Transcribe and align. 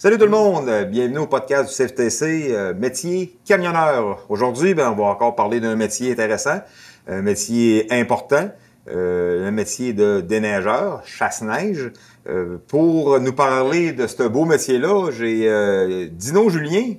Salut 0.00 0.16
tout 0.16 0.24
le 0.24 0.30
monde, 0.30 0.70
bienvenue 0.88 1.18
au 1.18 1.26
podcast 1.26 1.68
du 1.68 1.76
CFTC, 1.76 2.52
euh, 2.52 2.72
métier 2.72 3.36
camionneur. 3.44 4.24
Aujourd'hui, 4.30 4.72
ben, 4.72 4.92
on 4.92 4.94
va 4.96 5.04
encore 5.10 5.36
parler 5.36 5.60
d'un 5.60 5.76
métier 5.76 6.10
intéressant, 6.10 6.60
un 7.06 7.20
métier 7.20 7.86
important, 7.92 8.48
euh, 8.88 9.46
un 9.46 9.50
métier 9.50 9.92
de 9.92 10.22
déneigeur, 10.22 11.04
chasse-neige. 11.04 11.92
Euh, 12.26 12.56
pour 12.66 13.20
nous 13.20 13.34
parler 13.34 13.92
de 13.92 14.06
ce 14.06 14.22
beau 14.22 14.46
métier-là, 14.46 15.10
j'ai 15.10 16.08
Dino 16.08 16.48
Julien, 16.48 16.94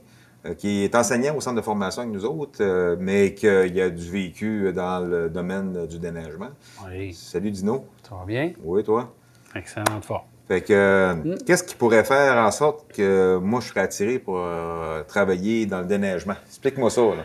qui 0.59 0.83
est 0.83 0.93
enseignant 0.93 1.35
au 1.35 1.41
centre 1.41 1.55
de 1.55 1.61
formation 1.61 2.03
avec 2.03 2.13
nous 2.13 2.25
autres, 2.25 2.97
mais 2.99 3.33
qui 3.33 3.47
a 3.47 3.89
du 3.89 4.11
vécu 4.11 4.71
dans 4.73 4.99
le 4.99 5.27
domaine 5.27 5.87
du 5.87 5.97
déneigement. 5.97 6.49
Oui. 6.87 7.15
Salut 7.15 7.49
Dino. 7.49 7.83
Ça 8.07 8.13
va 8.13 8.25
bien? 8.25 8.53
Oui, 8.63 8.83
toi? 8.83 9.11
Excellente 9.55 10.05
forme. 10.05 10.30
Fait 10.51 10.59
que, 10.59 10.73
euh, 10.73 11.37
qu'est-ce 11.47 11.63
qui 11.63 11.75
pourrait 11.75 12.03
faire 12.03 12.35
en 12.35 12.51
sorte 12.51 12.91
que 12.91 13.37
moi, 13.37 13.61
je 13.61 13.67
serais 13.67 13.79
attiré 13.79 14.19
pour 14.19 14.35
euh, 14.37 15.01
travailler 15.03 15.65
dans 15.65 15.79
le 15.79 15.85
déneigement? 15.85 16.33
Explique-moi 16.45 16.89
ça, 16.89 17.01
là. 17.01 17.23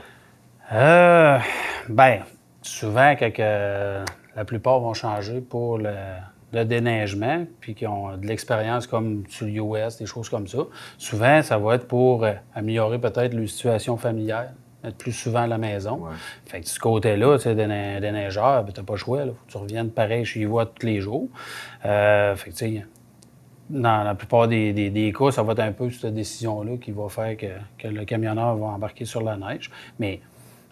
Euh, 0.72 1.38
ben, 1.88 2.20
souvent, 2.62 3.16
quand 3.18 3.32
la 3.36 4.44
plupart 4.44 4.78
vont 4.78 4.94
changer 4.94 5.40
pour 5.40 5.78
le, 5.78 6.64
déneigement, 6.64 7.44
puis 7.58 7.74
qui 7.74 7.84
ont 7.88 8.16
de 8.16 8.24
l'expérience 8.28 8.86
comme 8.86 9.24
sur 9.28 9.46
l'US, 9.46 9.96
des 9.98 10.06
choses 10.06 10.28
comme 10.28 10.46
ça, 10.46 10.58
souvent, 10.96 11.42
ça 11.42 11.58
va 11.58 11.74
être 11.74 11.88
pour 11.88 12.22
euh, 12.22 12.32
améliorer 12.54 13.00
peut-être 13.00 13.34
leur 13.34 13.48
situation 13.48 13.96
familiale 13.96 14.54
être 14.84 14.98
plus 14.98 15.10
souvent 15.10 15.40
à 15.40 15.46
la 15.48 15.58
maison. 15.58 16.02
Fait 16.44 16.60
que 16.60 16.64
de 16.64 16.68
ce 16.68 16.78
côté-là, 16.78 17.38
tu 17.38 17.42
sais, 17.42 17.56
des, 17.56 17.66
neigeurs, 17.66 18.62
ben, 18.62 18.72
t'as 18.72 18.84
pas 18.84 18.92
le 18.92 18.98
choix. 18.98 19.24
Faut 19.24 19.32
que 19.32 19.50
tu 19.50 19.56
reviennes 19.56 19.90
pareil 19.90 20.24
chez 20.24 20.44
vous 20.44 20.64
tous 20.64 20.86
les 20.86 21.00
jours. 21.00 21.28
fait 21.82 22.36
que, 22.36 22.50
tu 22.50 22.56
sais, 22.56 22.86
dans 23.68 24.04
la 24.04 24.14
plupart 24.14 24.48
des, 24.48 25.14
cas, 25.16 25.30
ça 25.30 25.42
va 25.42 25.52
être 25.52 25.60
un 25.60 25.72
peu 25.72 25.90
cette 25.90 26.14
décision-là 26.14 26.76
qui 26.80 26.92
va 26.92 27.08
faire 27.08 27.36
que, 27.36 27.88
le 27.88 28.04
camionneur 28.04 28.56
va 28.56 28.66
embarquer 28.66 29.04
sur 29.04 29.22
la 29.22 29.36
neige. 29.36 29.70
Mais 29.98 30.20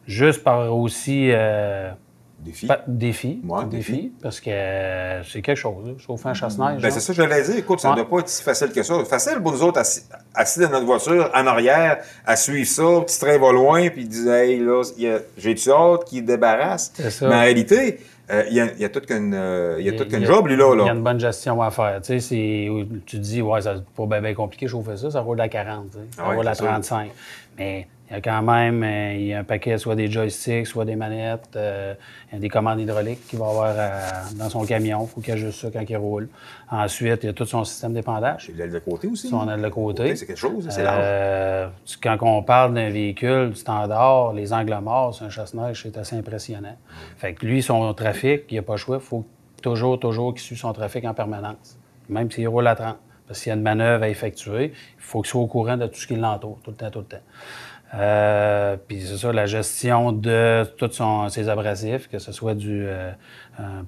juste 0.07 0.43
par 0.43 0.75
aussi. 0.77 1.31
Euh, 1.31 1.91
défi. 2.39 2.69
défi. 2.87 3.41
défi. 3.71 4.13
Parce 4.23 4.41
que 4.41 4.51
euh, 4.51 5.23
c'est 5.25 5.43
quelque 5.43 5.57
chose, 5.57 5.97
chauffer 5.99 6.29
un 6.29 6.35
chasse-neige. 6.35 6.83
Ben, 6.83 6.91
c'est 6.91 7.01
ça 7.01 7.13
que 7.13 7.17
j'allais 7.17 7.43
dire. 7.43 7.57
Écoute, 7.57 7.81
ça 7.81 7.91
ne 7.91 7.97
doit 7.97 8.09
pas 8.09 8.19
être 8.21 8.29
si 8.29 8.43
facile 8.43 8.71
que 8.71 8.83
ça. 8.83 9.05
Facile 9.05 9.41
pour 9.43 9.53
nous 9.53 9.63
autres, 9.63 9.81
assis, 9.81 10.61
dans 10.61 10.71
notre 10.71 10.87
voiture, 10.87 11.31
en 11.35 11.47
arrière, 11.47 11.99
à 12.27 12.37
suivre 12.37 12.69
ça, 12.69 12.83
le 12.83 13.05
petit 13.05 13.19
train 13.19 13.39
va 13.39 13.53
loin, 13.53 13.89
puis 13.89 14.03
il 14.03 14.09
dit 14.09 14.29
Hey, 14.29 14.61
là, 14.61 14.83
j'ai-tu 15.37 15.71
hâte 15.71 16.05
qu'il 16.05 16.25
débarrasse? 16.25 16.93
Ça. 17.11 17.29
Mais 17.29 17.35
en 17.35 17.41
réalité, 17.41 17.99
euh, 18.31 18.45
il 18.49 18.57
y, 18.57 18.61
a, 18.61 18.73
y 18.75 18.85
a 18.85 18.89
tout 18.89 19.01
qu'une 19.01 19.35
euh, 19.35 20.25
job, 20.25 20.47
lui, 20.47 20.57
là. 20.57 20.75
Il 20.75 20.87
y 20.87 20.89
a 20.89 20.93
une 20.93 21.03
bonne 21.03 21.21
gestion 21.21 21.61
à 21.61 21.71
faire. 21.71 22.01
Tu 22.03 22.21
sais, 22.21 22.69
tu 23.05 23.17
te 23.19 23.23
dis, 23.23 23.43
ouais, 23.43 23.61
c'est 23.61 23.85
pas 23.95 24.21
bien, 24.21 24.35
compliqué 24.35 24.67
chauffer 24.67 24.97
ça, 24.97 25.11
ça 25.11 25.21
roule 25.21 25.41
à 25.41 25.49
40, 25.49 25.93
ça 25.93 25.99
ah 26.19 26.35
roule 26.35 26.49
à 26.49 26.55
35. 26.55 27.11
Mais 27.59 27.87
il 28.11 28.13
y 28.13 28.17
a 28.17 28.21
quand 28.21 28.43
même 28.43 28.83
euh, 28.83 29.15
il 29.15 29.27
y 29.27 29.33
a 29.33 29.39
un 29.39 29.45
paquet, 29.45 29.79
soit 29.79 29.95
des 29.95 30.11
joysticks, 30.11 30.67
soit 30.67 30.85
des 30.85 30.95
manettes, 30.95 31.57
euh, 31.57 31.95
il 32.31 32.35
y 32.35 32.37
a 32.37 32.41
des 32.41 32.51
commandes 32.51 32.79
hydrauliques 32.79 33.27
qu'il 33.27 33.39
va 33.39 33.47
avoir 33.47 33.75
euh, 33.77 33.99
dans 34.37 34.51
son 34.51 34.67
camion. 34.67 35.09
Il 35.09 35.15
faut 35.15 35.21
qu'il 35.23 35.33
ajuste 35.33 35.61
ça 35.61 35.71
quand 35.73 35.85
il 35.89 35.97
roule. 35.97 36.29
Ensuite, 36.71 37.23
il 37.23 37.27
y 37.27 37.29
a 37.31 37.33
tout 37.33 37.47
son 37.47 37.65
système 37.65 37.95
d'épandage. 37.95 38.47
Il 38.51 38.57
l'aile 38.57 38.73
de 38.73 38.79
côté 38.79 39.09
aussi. 39.09 39.29
Son 39.29 39.49
aile 39.49 39.63
de 39.63 39.69
côté. 39.71 40.15
C'est 40.17 40.27
quelque 40.27 40.37
chose, 40.37 40.67
c'est 40.69 40.83
large. 40.83 41.71
quand 42.03 42.19
on 42.21 42.43
parle 42.43 42.75
d'un 42.75 42.91
véhicule 42.91 43.57
standard, 43.57 44.35
les 44.35 44.53
angles 44.53 44.79
morts, 44.83 45.15
c'est 45.15 45.25
un 45.25 45.31
chasse-neige, 45.31 45.83
c'est 45.83 45.97
assez 45.97 46.17
impressionnant. 46.17 46.77
Fait 47.17 47.33
que 47.33 47.47
lui, 47.47 47.63
son 47.63 47.93
trafic, 47.95 48.43
il 48.51 48.55
n'y 48.55 48.59
a 48.59 48.63
pas 48.63 48.75
le 48.75 48.79
choix. 48.79 48.97
Il 48.97 49.07
faut 49.07 49.25
toujours, 49.63 49.99
toujours 49.99 50.35
qu'il 50.35 50.43
suive 50.43 50.59
son 50.59 50.75
trafic 50.75 51.07
en 51.07 51.15
permanence. 51.15 51.79
Même 52.11 52.31
s'il 52.31 52.49
roule 52.49 52.67
à 52.67 52.77
30. 52.77 52.97
Parce 53.27 53.41
qu'il 53.41 53.49
y 53.49 53.53
a 53.53 53.57
une 53.57 53.63
manœuvre 53.63 54.05
à 54.05 54.09
effectuer, 54.09 54.67
il 54.67 55.03
faut 55.03 55.23
qu'il 55.23 55.31
soit 55.31 55.41
au 55.41 55.47
courant 55.47 55.79
de 55.79 55.87
tout 55.87 55.99
ce 55.99 56.07
qui 56.07 56.15
l'entoure, 56.15 56.59
tout 56.63 56.71
le 56.71 56.77
temps, 56.77 56.91
tout 56.91 56.99
le 56.99 57.05
temps. 57.07 57.23
Euh, 57.97 58.77
puis 58.89 59.03
c'est 59.03 59.17
ça, 59.17 59.33
la 59.33 59.47
gestion 59.47 60.13
de 60.13 60.65
tous 60.77 61.01
ses 61.29 61.49
abrasifs, 61.49 62.09
que 62.09 62.19
ce 62.19 62.33
soit 62.33 62.55
du 62.55 62.87
euh, 62.87 63.13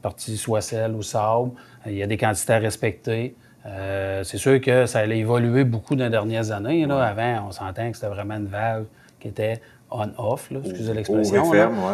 parti 0.01 0.37
soit 0.37 0.61
sel 0.61 0.93
ou 0.93 1.03
sable, 1.03 1.51
il 1.87 1.97
y 1.97 2.03
a 2.03 2.07
des 2.07 2.17
quantités 2.17 2.53
à 2.53 2.59
respecter. 2.59 3.35
Euh, 3.67 4.23
c'est 4.23 4.39
sûr 4.39 4.61
que 4.61 4.87
ça 4.87 5.01
a 5.01 5.05
évolué 5.07 5.65
beaucoup 5.65 5.97
dans 5.97 6.05
les 6.05 6.11
dernières 6.11 6.53
années. 6.53 6.85
Avant, 6.85 7.49
on 7.49 7.53
s'entend 7.53 7.91
que 7.91 7.97
c'était 7.97 8.13
vraiment 8.13 8.37
une 8.37 8.47
valve 8.47 8.87
qui 9.19 9.29
était 9.29 9.61
on-off, 9.91 10.51
excusez 10.53 10.95
l'expression. 10.95 11.51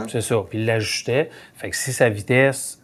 C'est 0.09 0.21
ça. 0.21 0.37
Puis 0.49 0.59
il 0.59 0.67
l'ajustait. 0.67 1.31
Fait 1.55 1.71
que 1.71 1.77
si 1.77 1.93
sa 1.93 2.11
vitesse 2.11 2.83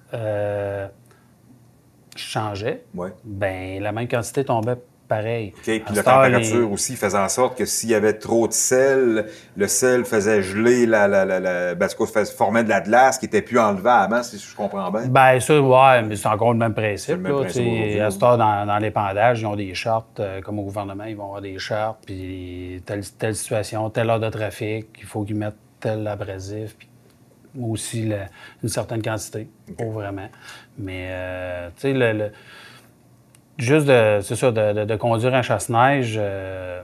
changeait, 2.16 2.84
ben 3.24 3.82
la 3.82 3.92
même 3.92 4.08
quantité 4.08 4.44
tombait 4.44 4.76
pareil. 5.08 5.52
OK, 5.56 5.62
puis 5.64 5.94
la 5.94 6.02
température 6.02 6.70
aussi 6.70 6.94
faisait 6.94 7.18
en 7.18 7.28
sorte 7.28 7.56
que 7.56 7.64
s'il 7.64 7.90
y 7.90 7.94
avait 7.94 8.12
trop 8.12 8.46
de 8.46 8.52
sel, 8.52 9.26
le 9.56 9.66
sel 9.66 10.04
faisait 10.04 10.42
geler 10.42 10.86
la, 10.86 11.08
la, 11.08 11.24
la, 11.24 11.40
la 11.40 11.74
ben, 11.74 11.88
formait 12.36 12.62
de 12.62 12.68
la 12.68 12.80
glace 12.80 13.18
qui 13.18 13.26
était 13.26 13.42
plus 13.42 13.58
enlevable, 13.58 14.22
si 14.22 14.38
je 14.38 14.54
comprends 14.54 14.90
bien. 14.90 15.06
Bien, 15.08 15.40
ça, 15.40 15.60
ouais, 15.60 16.02
mais 16.02 16.16
c'est 16.16 16.28
encore 16.28 16.52
le 16.52 16.58
même 16.58 16.74
principe. 16.74 17.16
Le 17.16 17.22
même 17.22 17.36
principe 17.36 18.00
à 18.00 18.10
ce 18.10 18.18
temps, 18.18 18.36
dans, 18.36 18.66
dans 18.66 18.78
l'épandage, 18.78 19.40
ils 19.40 19.46
ont 19.46 19.56
des 19.56 19.74
chartes, 19.74 20.20
euh, 20.20 20.40
comme 20.42 20.58
au 20.58 20.64
gouvernement, 20.64 21.04
ils 21.04 21.16
vont 21.16 21.24
avoir 21.24 21.40
des 21.40 21.58
chartes, 21.58 21.98
puis 22.06 22.82
telle, 22.84 23.02
telle 23.18 23.34
situation, 23.34 23.88
telle 23.90 24.10
heure 24.10 24.20
de 24.20 24.28
trafic, 24.28 24.88
il 24.98 25.06
faut 25.06 25.22
qu'ils 25.24 25.36
mettent 25.36 25.54
tel 25.80 26.06
abrasif, 26.06 26.76
puis 26.76 26.88
aussi 27.60 28.12
une 28.62 28.68
certaine 28.68 29.02
quantité, 29.02 29.48
pour 29.76 29.92
vraiment. 29.92 30.28
Mais, 30.78 31.06
euh, 31.08 31.68
tu 31.76 31.82
sais, 31.82 31.92
le 31.92 32.30
juste 33.58 33.86
de, 33.86 34.20
c'est 34.22 34.36
ça, 34.36 34.50
de, 34.50 34.96
conduire 34.96 35.34
un 35.34 35.42
chasse-neige, 35.42 36.14
euh, 36.18 36.82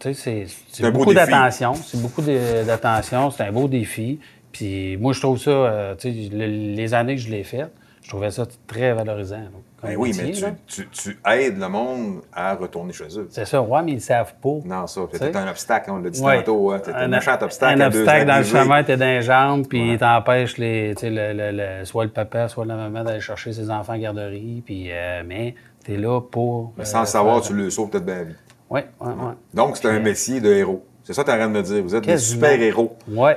c'est, 0.00 0.46
beaucoup 0.92 1.14
d'attention. 1.14 1.74
C'est 1.74 2.00
beaucoup 2.00 2.22
d'attention. 2.22 3.30
C'est 3.30 3.44
un 3.44 3.52
beau 3.52 3.68
défi. 3.68 4.20
Puis 4.52 4.96
moi, 4.96 5.12
je 5.12 5.20
trouve 5.20 5.38
ça, 5.38 5.50
euh, 5.50 5.94
les 6.04 6.94
années 6.94 7.16
que 7.16 7.20
je 7.20 7.30
l'ai 7.30 7.44
faites, 7.44 7.72
je 8.02 8.08
trouvais 8.08 8.30
ça 8.30 8.46
très 8.66 8.94
valorisant. 8.94 9.42
Ben 9.82 9.94
oui, 9.96 10.12
mais 10.16 10.32
tu, 10.66 10.88
tu, 10.88 11.20
aides 11.24 11.58
le 11.58 11.68
monde 11.68 12.22
à 12.32 12.54
retourner 12.54 12.92
chez 12.92 13.16
eux. 13.16 13.28
C'est 13.30 13.44
ça, 13.44 13.60
ouais, 13.60 13.82
mais 13.82 13.92
ils 13.92 13.96
ne 13.96 14.00
savent 14.00 14.34
pas. 14.42 14.58
Non, 14.64 14.86
ça, 14.86 15.02
c'est 15.12 15.36
un 15.36 15.48
obstacle, 15.48 15.90
on 15.90 15.98
l'a 15.98 16.10
dit 16.10 16.20
tantôt. 16.20 16.72
Hein, 16.72 16.80
un, 16.94 17.06
méchant 17.06 17.36
obstacle. 17.40 17.80
Un 17.80 17.86
obstacle 17.86 18.26
dans 18.26 18.38
le 18.38 18.44
chemin, 18.44 18.82
t'es 18.82 18.96
dans 18.96 19.04
les 19.04 19.22
jambes, 19.22 19.68
puis 19.68 19.92
il 19.92 19.98
t'empêche 19.98 20.56
les, 20.56 20.94
le, 20.94 21.52
le, 21.80 21.84
soit 21.84 22.04
le 22.04 22.10
papa, 22.10 22.48
soit 22.48 22.64
la 22.64 22.76
maman 22.76 23.04
d'aller 23.04 23.20
chercher 23.20 23.52
ses 23.52 23.70
enfants 23.70 23.92
à 23.92 23.98
garderie. 23.98 24.62
Puis, 24.64 24.88
euh, 24.90 25.22
mais 25.24 25.54
tu 25.88 25.94
es 25.94 25.96
là 25.96 26.20
pour. 26.20 26.72
Mais 26.76 26.84
sans 26.84 27.00
le 27.00 27.06
savoir, 27.06 27.40
tu 27.40 27.54
le 27.54 27.70
sauves 27.70 27.88
peut-être 27.88 28.04
bien 28.04 28.16
la 28.16 28.24
vie. 28.24 28.34
Oui, 28.70 28.80
oui, 29.00 29.12
oui. 29.16 29.32
Donc, 29.54 29.76
c'est 29.76 29.88
un 29.88 29.98
métier 29.98 30.40
de 30.40 30.52
héros. 30.52 30.84
C'est 31.02 31.14
ça 31.14 31.22
que 31.24 31.30
tu 31.30 31.34
en 31.34 31.38
train 31.38 31.48
de 31.48 31.52
me 31.52 31.62
dire. 31.62 31.82
Vous 31.82 31.94
êtes 31.94 32.04
des 32.04 32.18
super-héros. 32.18 32.94
Oui, 33.08 33.30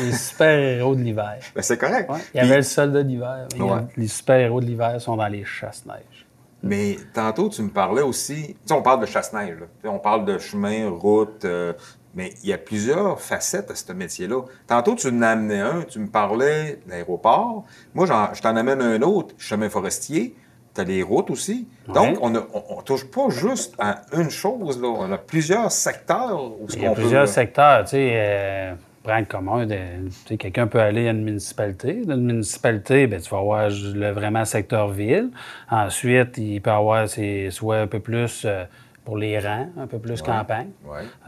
les 0.00 0.12
super-héros 0.12 0.96
de 0.96 1.02
l'hiver. 1.02 1.38
Ben, 1.54 1.62
c'est 1.62 1.78
correct. 1.78 2.10
Il 2.34 2.38
y 2.38 2.40
avait 2.40 2.56
le 2.56 2.62
soldat 2.62 3.04
d'hiver. 3.04 3.46
Les 3.96 4.08
super-héros 4.08 4.60
de 4.60 4.66
l'hiver 4.66 5.00
sont 5.00 5.16
dans 5.16 5.28
les 5.28 5.44
chasse-neige. 5.44 6.26
Mais 6.64 6.96
tantôt, 7.12 7.48
tu 7.48 7.62
me 7.62 7.70
parlais 7.70 8.02
aussi. 8.02 8.48
Tu 8.48 8.56
sais, 8.66 8.74
on 8.74 8.82
parle 8.82 9.00
de 9.00 9.06
chasse-neige. 9.06 9.58
On 9.84 9.98
parle 9.98 10.24
de 10.24 10.38
chemin, 10.38 10.90
route. 10.90 11.44
Euh, 11.44 11.72
mais 12.14 12.34
il 12.42 12.50
y 12.50 12.52
a 12.52 12.58
plusieurs 12.58 13.20
facettes 13.20 13.70
à 13.70 13.74
ce 13.74 13.92
métier-là. 13.92 14.42
Tantôt, 14.66 14.94
tu 14.94 15.08
en 15.08 15.22
amenais 15.22 15.60
un. 15.60 15.82
Tu 15.82 16.00
me 16.00 16.08
parlais 16.08 16.80
de 16.84 16.90
l'aéroport. 16.90 17.64
Moi, 17.94 18.06
je 18.06 18.42
t'en 18.42 18.56
amène 18.56 18.82
un 18.82 19.00
autre, 19.02 19.34
chemin 19.38 19.68
forestier 19.68 20.36
tu 20.74 20.80
as 20.80 20.84
les 20.84 21.02
routes 21.02 21.30
aussi. 21.30 21.68
Donc, 21.92 22.18
on 22.20 22.30
ne 22.30 22.40
touche 22.84 23.04
pas 23.10 23.28
juste 23.28 23.74
à 23.78 24.02
une 24.12 24.30
chose. 24.30 24.80
Là. 24.80 24.88
On 24.88 25.12
a 25.12 25.18
plusieurs 25.18 25.70
secteurs 25.70 26.44
où 26.44 26.66
Il 26.74 26.82
y 26.82 26.86
a 26.86 26.92
plusieurs 26.92 27.28
secteurs. 27.28 27.84
Tu 27.84 27.90
sais, 27.90 28.12
euh, 28.14 28.74
prends 29.02 29.18
le 29.18 29.24
commun. 29.24 29.66
Quelqu'un 30.38 30.66
peut 30.66 30.80
aller 30.80 31.08
à 31.08 31.10
une 31.10 31.24
municipalité. 31.24 32.04
Dans 32.04 32.14
une 32.14 32.26
municipalité, 32.26 33.06
bien, 33.06 33.18
tu 33.18 33.30
vas 33.30 33.38
avoir 33.38 33.68
le 33.68 34.10
vraiment 34.10 34.44
secteur 34.44 34.88
ville. 34.88 35.30
Ensuite, 35.70 36.38
il 36.38 36.60
peut 36.60 36.70
avoir 36.70 37.06
soit 37.08 37.78
un 37.78 37.86
peu 37.86 38.00
plus... 38.00 38.44
Euh, 38.44 38.64
pour 39.04 39.16
les 39.16 39.38
rangs, 39.38 39.68
un 39.78 39.86
peu 39.86 39.98
plus 39.98 40.22
campagne. 40.22 40.70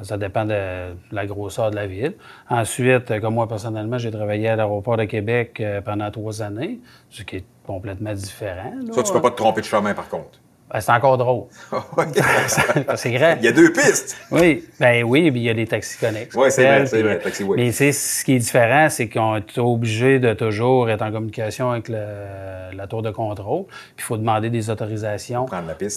Ça 0.03 0.17
dépend 0.17 0.45
de 0.45 0.95
la 1.11 1.27
grosseur 1.27 1.71
de 1.71 1.77
la 1.77 1.87
ville. 1.87 2.15
Ensuite, 2.49 3.21
comme 3.21 3.35
moi 3.35 3.49
personnellement, 3.49 3.99
j'ai 3.99 4.11
travaillé 4.11 4.49
à 4.49 4.57
l'aéroport 4.57 4.97
de 4.97 5.05
Québec 5.05 5.61
euh, 5.61 5.81
pendant 5.81 6.11
trois 6.11 6.43
années, 6.43 6.79
ce 7.11 7.23
qui 7.23 7.37
est 7.37 7.45
complètement 7.65 8.13
différent. 8.13 8.73
Ça, 8.93 9.03
tu 9.03 9.13
peux 9.13 9.23
pas 9.23 9.31
te 9.31 9.37
tromper 9.37 9.61
de 9.61 9.67
chemin, 9.67 9.95
par 9.95 10.09
contre. 10.09 10.41
Ben, 10.75 10.81
c'est 10.81 10.91
encore 10.91 11.17
drôle. 11.17 11.45
c'est 12.97 13.13
grave. 13.13 13.37
Il 13.39 13.45
y 13.45 13.49
a 13.49 13.53
deux 13.53 13.73
pistes. 13.73 14.17
Oui, 14.33 14.65
ben 14.81 15.05
oui, 15.05 15.31
il 15.33 15.39
y 15.39 15.49
a 15.49 15.55
des 15.55 15.69
taxis 15.69 15.97
connexes. 15.99 16.35
Oui, 16.35 16.51
c'est 16.51 16.65
vrai, 16.65 16.87
c'est 16.87 17.01
vrai, 17.01 17.21
taxi 17.21 17.45
Mais 17.45 17.71
ce 17.71 18.25
qui 18.25 18.35
est 18.35 18.39
différent, 18.41 18.89
c'est 18.91 19.09
qu'on 19.09 19.37
est 19.37 19.59
obligé 19.59 20.19
de 20.19 20.33
toujours 20.33 20.91
être 20.91 21.03
en 21.03 21.13
communication 21.13 21.71
avec 21.71 21.89
la 21.89 22.87
tour 22.89 23.03
de 23.03 23.13
contrôle. 23.13 23.67
Puis 23.67 23.99
il 23.99 24.03
faut 24.03 24.17
demander 24.17 24.51
des 24.51 24.69
autorisations 24.69 25.47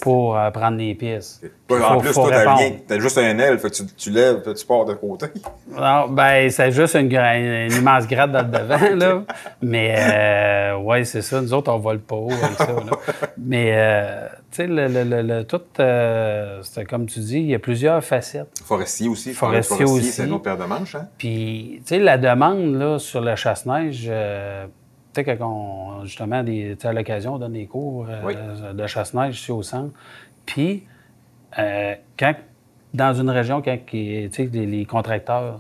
pour 0.03 0.37
euh, 0.37 0.51
prendre 0.51 0.77
les 0.77 0.93
pistes. 0.93 1.43
en 1.71 1.97
plus, 1.97 2.13
toi, 2.13 2.29
tu 2.87 2.93
as 2.93 2.99
juste 2.99 3.17
un 3.17 3.39
aile, 3.39 3.59
tu, 3.59 3.83
tu 3.97 4.11
lèves, 4.11 4.53
tu 4.53 4.65
pars 4.65 4.85
de 4.85 4.93
côté. 4.93 5.25
Non, 5.69 6.07
ben 6.07 6.49
c'est 6.49 6.71
juste 6.71 6.95
une, 6.95 7.11
immense 7.11 8.07
gratte 8.07 8.31
dans 8.31 8.41
le 8.41 8.45
devant, 8.45 8.95
là. 8.95 9.23
Mais 9.61 9.95
euh, 9.97 10.77
oui, 10.81 11.05
c'est 11.05 11.21
ça. 11.21 11.41
Nous 11.41 11.53
autres, 11.53 11.71
on 11.71 11.77
vole 11.77 11.99
pas 11.99 12.15
haut 12.15 12.31
avec 12.31 12.57
ça. 12.57 12.67
Mais... 13.37 13.71
Euh, 13.75 14.27
Tu 14.49 14.57
sais, 14.57 14.67
le, 14.67 14.87
le, 14.87 15.03
le, 15.03 15.21
le- 15.21 15.43
tout, 15.43 15.61
euh, 15.79 16.61
c'est 16.63 16.85
comme 16.85 17.05
tu 17.05 17.19
dis, 17.19 17.39
il 17.39 17.47
y 17.47 17.55
a 17.55 17.59
plusieurs 17.59 18.01
facettes. 18.03 18.61
Forestier 18.63 19.09
aussi. 19.09 19.33
Forestier 19.33 19.85
de 19.85 19.89
aussi. 19.89 20.05
C'est 20.05 20.25
une 20.25 20.31
autre 20.33 20.43
paire 20.43 20.57
de 20.57 20.63
manches, 20.63 20.95
hein? 20.95 21.09
Puis, 21.17 21.81
tu 21.85 21.89
sais, 21.95 21.99
la 21.99 22.17
demande 22.17 22.75
là, 22.75 22.97
sur 22.97 23.19
le 23.21 23.35
chasse-neige, 23.35 24.05
euh, 24.09 24.65
tu 25.13 25.21
sais, 25.23 25.37
quand 25.37 25.99
on, 26.01 26.05
justement, 26.05 26.43
des, 26.43 26.77
à 26.81 26.93
l'occasion, 26.93 27.33
on 27.35 27.39
donne 27.39 27.53
des 27.53 27.65
cours 27.65 28.07
euh, 28.09 28.21
Oui. 28.23 28.35
de 28.73 28.87
chasse-neige 28.87 29.37
ici 29.37 29.51
au 29.51 29.63
centre. 29.63 29.91
Puis, 30.45 30.83
euh, 31.59 31.95
quand, 32.17 32.33
dans 32.93 33.13
une 33.19 33.29
région, 33.29 33.61
quand 33.61 33.77
qui- 33.85 34.29
tu 34.31 34.45
sais, 34.45 34.49
les, 34.51 34.65
les 34.65 34.85
contracteurs 34.85 35.59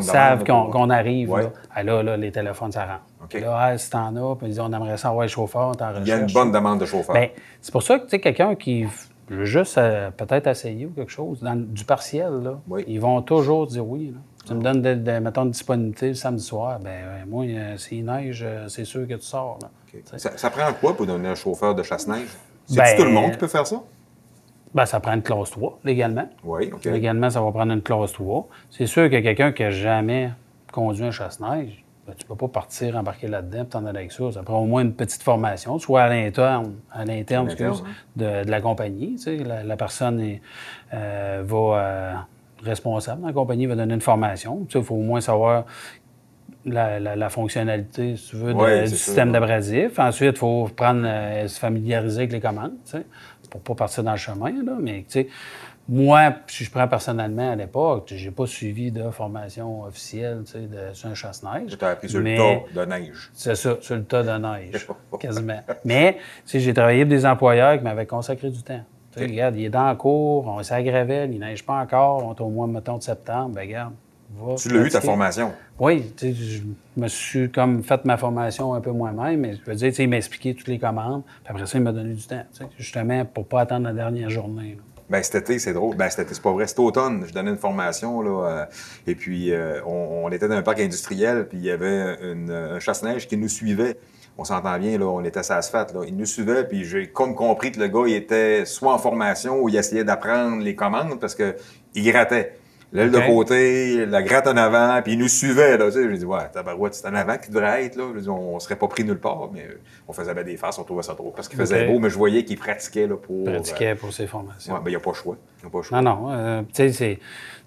savent 0.00 0.44
qu'on 0.44 0.90
arrive, 0.90 1.30
Ouais. 1.30 1.42
là, 1.44 1.50
ah, 1.74 1.82
là, 1.82 2.02
là, 2.02 2.16
les 2.16 2.32
téléphones, 2.32 2.72
ça 2.72 2.84
rentre. 2.86 3.38
Là, 3.40 3.56
ah, 3.58 3.78
si 3.78 3.90
t'en 3.90 4.14
as, 4.16 4.36
puis 4.36 4.46
ils 4.46 4.50
disent, 4.50 4.60
on 4.60 4.72
aimerait 4.72 4.96
ça 4.96 5.12
le 5.18 5.26
chauffeur, 5.26 5.76
t'en. 5.76 5.92
Il 6.00 6.08
y 6.08 6.12
a 6.12 6.18
une 6.18 6.32
bonne 6.32 6.52
demande 6.52 6.80
de 6.80 6.86
chauffeur. 6.86 7.14
Ben, 7.14 7.28
c'est 7.60 7.72
pour 7.72 7.82
ça 7.82 7.98
que, 7.98 8.04
tu 8.04 8.10
sais, 8.10 8.20
quelqu'un 8.20 8.54
qui 8.54 8.86
veut 9.28 9.44
juste 9.44 9.78
euh, 9.78 10.10
peut-être 10.10 10.46
essayer 10.48 10.86
ou 10.86 10.90
quelque 10.90 11.12
chose, 11.12 11.40
dans 11.40 11.54
du 11.56 11.84
partiel, 11.84 12.30
là, 12.42 12.58
Oui. 12.68 12.84
ils 12.86 13.00
vont 13.00 13.22
toujours 13.22 13.66
dire 13.66 13.86
oui. 13.86 14.12
Là. 14.14 14.20
Tu 14.46 14.54
me 14.54 14.60
donnes, 14.62 14.82
de, 14.82 14.94
de- 14.94 15.18
mettons, 15.20 15.44
une 15.44 15.52
disponibilité 15.52 16.08
le 16.08 16.14
samedi 16.14 16.42
soir, 16.42 16.78
ben 16.80 16.90
euh, 16.90 17.22
moi, 17.28 17.44
euh, 17.46 17.76
s'il 17.76 18.04
neige, 18.04 18.42
euh, 18.44 18.66
c'est 18.68 18.84
sûr 18.84 19.06
que 19.06 19.14
tu 19.14 19.22
sors. 19.22 19.58
Là. 19.62 19.68
Ça, 20.16 20.36
ça 20.36 20.50
prend 20.50 20.72
quoi 20.80 20.96
pour 20.96 21.06
donner 21.06 21.28
un 21.28 21.34
chauffeur 21.36 21.74
de 21.74 21.82
chasse-neige? 21.82 22.28
C'est 22.66 22.76
Ben, 22.76 22.96
tout 22.96 23.04
le 23.04 23.10
monde 23.10 23.30
qui 23.32 23.36
peut 23.38 23.46
faire 23.46 23.66
ça? 23.66 23.80
Ben, 24.74 24.86
ça 24.86 25.00
prend 25.00 25.12
une 25.14 25.22
classe 25.22 25.50
3, 25.50 25.80
légalement. 25.84 26.28
Oui, 26.44 26.70
OK. 26.72 26.84
Légalement, 26.86 27.28
ça 27.30 27.40
va 27.42 27.50
prendre 27.52 27.72
une 27.72 27.82
classe 27.82 28.12
3. 28.12 28.48
C'est 28.70 28.86
sûr 28.86 29.10
que 29.10 29.16
quelqu'un 29.20 29.52
qui 29.52 29.62
n'a 29.62 29.70
jamais 29.70 30.30
conduit 30.72 31.04
un 31.04 31.10
chasse-neige, 31.10 31.84
ben, 32.06 32.14
tu 32.16 32.24
ne 32.24 32.28
peux 32.28 32.34
pas 32.36 32.48
partir, 32.48 32.96
embarquer 32.96 33.28
là-dedans 33.28 33.64
t'en 33.66 33.84
aller 33.86 33.98
avec 33.98 34.12
ça. 34.12 34.32
Ça 34.32 34.42
prend 34.42 34.58
au 34.58 34.64
moins 34.66 34.82
une 34.82 34.94
petite 34.94 35.22
formation, 35.22 35.78
soit 35.78 36.02
à 36.02 36.08
l'interne, 36.08 36.74
à 36.90 37.04
l'interne, 37.04 37.48
excuse, 37.50 37.84
de, 38.16 38.44
de 38.44 38.50
la 38.50 38.60
compagnie. 38.60 39.12
tu 39.16 39.18
sais. 39.18 39.36
La, 39.36 39.62
la 39.62 39.76
personne 39.76 40.18
est, 40.20 40.40
euh, 40.94 41.42
va 41.44 41.56
euh, 41.78 42.14
responsable 42.64 43.20
de 43.22 43.26
la 43.26 43.32
compagnie, 43.32 43.66
va 43.66 43.76
donner 43.76 43.94
une 43.94 44.00
formation. 44.00 44.66
Il 44.74 44.82
faut 44.82 44.94
au 44.96 45.02
moins 45.02 45.20
savoir 45.20 45.64
la, 46.64 46.98
la- 47.00 47.16
la 47.16 47.28
fonctionnalité, 47.28 48.16
si 48.16 48.30
tu 48.30 48.36
veux, 48.36 48.54
de- 48.54 48.58
du 48.84 48.96
système 48.96 49.32
d'abrasif. 49.32 49.98
Ensuite, 49.98 50.36
il 50.36 50.38
faut 50.38 50.68
prendre, 50.74 51.02
euh, 51.04 51.46
se 51.48 51.58
familiariser 51.58 52.18
avec 52.20 52.32
les 52.32 52.40
commandes, 52.40 52.72
tu 52.84 52.92
sais, 52.92 53.04
pour 53.52 53.60
pas 53.60 53.74
partir 53.74 54.02
dans 54.02 54.12
le 54.12 54.16
chemin. 54.16 54.50
Là. 54.50 54.76
Mais, 54.80 55.04
tu 55.06 55.06
sais, 55.08 55.28
moi, 55.88 56.32
si 56.46 56.64
je 56.64 56.70
prends 56.70 56.88
personnellement 56.88 57.52
à 57.52 57.56
l'époque, 57.56 58.12
j'ai 58.14 58.30
pas 58.30 58.46
suivi 58.46 58.90
de 58.90 59.10
formation 59.10 59.82
officielle 59.82 60.42
tu 60.46 60.52
sais, 60.52 60.60
de, 60.60 60.94
sur 60.94 61.08
un 61.08 61.14
chasse-neige. 61.14 61.76
Tu 61.76 61.84
as 61.84 61.88
appris 61.88 62.08
sur 62.08 62.20
le 62.20 62.36
tas 62.36 62.80
de 62.80 62.86
neige. 62.86 63.30
C'est 63.34 63.54
ça, 63.54 63.76
sur 63.80 63.96
le 63.96 64.04
tas 64.04 64.22
de 64.22 64.38
neige, 64.38 64.88
quasiment. 65.20 65.60
Mais, 65.84 66.14
tu 66.14 66.20
sais, 66.46 66.60
j'ai 66.60 66.72
travaillé 66.72 67.04
pour 67.04 67.10
des 67.10 67.26
employeurs 67.26 67.76
qui 67.76 67.84
m'avaient 67.84 68.06
consacré 68.06 68.50
du 68.50 68.62
temps. 68.62 68.82
Tu 69.12 69.18
sais, 69.18 69.26
regarde, 69.26 69.56
il 69.56 69.66
est 69.66 69.70
dans 69.70 69.90
le 69.90 69.96
cours, 69.96 70.46
on 70.46 70.62
Gravel, 70.62 71.34
il 71.34 71.38
neige 71.38 71.66
pas 71.66 71.74
encore, 71.74 72.24
on 72.24 72.34
est 72.34 72.40
au 72.40 72.48
mois, 72.48 72.66
mettons, 72.66 72.96
de 72.96 73.02
septembre, 73.02 73.54
ben 73.54 73.60
regarde, 73.60 73.92
va 74.38 74.54
Tu 74.56 74.68
l'as 74.68 74.86
eu, 74.86 74.88
ta 74.90 75.00
formation? 75.00 75.52
Oui, 75.78 76.12
je 76.20 76.60
me 76.96 77.08
suis 77.08 77.50
comme 77.50 77.82
fait 77.82 78.04
ma 78.04 78.16
formation 78.16 78.74
un 78.74 78.80
peu 78.80 78.90
moi-même, 78.92 79.40
mais 79.40 79.54
je 79.54 79.70
veux 79.70 79.74
dire, 79.76 79.88
tu 79.90 79.94
sais, 79.96 80.04
il 80.04 80.08
m'a 80.08 80.16
expliqué 80.18 80.54
toutes 80.54 80.68
les 80.68 80.78
commandes, 80.78 81.22
puis 81.24 81.50
après 81.52 81.66
ça, 81.66 81.78
il 81.78 81.84
m'a 81.84 81.92
donné 81.92 82.14
du 82.14 82.22
temps, 82.26 82.42
justement, 82.78 83.24
pour 83.24 83.46
pas 83.46 83.62
attendre 83.62 83.86
la 83.86 83.92
dernière 83.92 84.30
journée. 84.30 84.76
là. 84.78 84.82
Ben, 85.10 85.22
cet 85.22 85.34
été, 85.42 85.58
c'est 85.58 85.74
drôle. 85.74 85.94
Ben, 85.96 86.08
cet 86.08 86.20
été, 86.20 86.34
c'est 86.34 86.42
pas 86.42 86.52
vrai. 86.52 86.66
Cet 86.66 86.78
automne, 86.78 87.24
je 87.26 87.34
donnais 87.34 87.50
une 87.50 87.58
formation, 87.58 88.22
là. 88.22 88.46
euh, 88.48 88.64
et 89.06 89.14
puis, 89.14 89.52
euh, 89.52 89.80
on, 89.84 90.22
on 90.24 90.30
était 90.30 90.48
dans 90.48 90.54
un 90.54 90.62
parc 90.62 90.80
industriel, 90.80 91.46
puis 91.48 91.58
il 91.58 91.64
y 91.64 91.70
avait 91.70 92.16
une- 92.22 92.50
un 92.50 92.78
chasse-neige 92.78 93.28
qui 93.28 93.36
nous 93.36 93.48
suivait. 93.48 93.98
On 94.38 94.44
s'entend 94.44 94.78
bien, 94.78 94.96
là. 94.96 95.04
On 95.06 95.22
était 95.24 95.42
sur 95.42 95.54
l'asphalte, 95.54 95.92
là. 95.92 96.00
Il 96.06 96.16
nous 96.16 96.24
suivait, 96.24 96.64
puis 96.66 96.84
j'ai 96.86 97.08
comme 97.08 97.34
compris 97.34 97.72
que 97.72 97.80
le 97.80 97.88
gars, 97.88 98.04
il 98.06 98.14
était 98.14 98.64
soit 98.64 98.94
en 98.94 98.98
formation 98.98 99.60
ou 99.60 99.68
il 99.68 99.76
essayait 99.76 100.04
d'apprendre 100.04 100.62
les 100.62 100.74
commandes 100.74 101.20
parce 101.20 101.34
que 101.34 101.56
il 101.94 102.10
grattait. 102.10 102.56
L'aile 102.92 103.10
de 103.10 103.16
côté, 103.26 104.04
la 104.06 104.22
gratte 104.22 104.46
en 104.46 104.56
avant, 104.56 105.00
puis 105.02 105.14
il 105.14 105.18
nous 105.18 105.28
suivait, 105.28 105.78
là. 105.78 105.86
Tu 105.86 105.92
sais, 105.92 106.10
j'ai 106.10 106.18
dit, 106.18 106.24
ouais, 106.26 106.46
tabarouette, 106.52 106.94
c'est 106.94 107.08
en 107.08 107.14
avant 107.14 107.38
qui 107.38 107.50
devrait 107.50 107.84
être, 107.86 107.96
là. 107.96 108.04
Dis, 108.20 108.28
on, 108.28 108.56
on 108.56 108.60
serait 108.60 108.76
pas 108.76 108.86
pris 108.88 109.02
nulle 109.02 109.18
part, 109.18 109.48
mais 109.52 109.62
euh, 109.62 109.80
on 110.06 110.12
faisait 110.12 110.34
bien 110.34 110.42
des 110.44 110.56
faces, 110.58 110.78
on 110.78 110.84
trouvait 110.84 111.02
ça 111.02 111.14
trop. 111.14 111.30
Parce 111.34 111.48
qu'il 111.48 111.58
faisait 111.58 111.86
beau, 111.86 111.98
mais 111.98 112.10
je 112.10 112.16
voyais 112.18 112.44
qu'il 112.44 112.58
pratiquait, 112.58 113.06
là, 113.06 113.16
pour. 113.16 113.48
euh, 113.48 113.52
Pratiquait 113.54 113.94
pour 113.94 114.12
ses 114.12 114.26
formations. 114.26 114.74
ouais, 114.74 114.80
ben, 114.80 114.90
il 114.90 114.92
n'y 114.92 114.96
a 114.96 115.00
pas 115.00 115.10
le 115.10 115.16
choix. 115.16 115.36
Il 115.60 115.64
n'y 115.64 115.68
a 115.68 115.72
pas 115.72 115.82
choix. 115.82 116.02
Non, 116.02 116.16
non. 116.16 116.32
euh, 116.32 116.60
tu 116.62 116.68
sais, 116.74 116.92
c'est. 116.92 117.16
Tu 117.16 117.22